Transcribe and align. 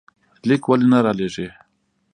ليک 0.47 0.63
ولې 0.69 0.87
نه 0.91 0.99
رالېږې؟ 1.05 1.47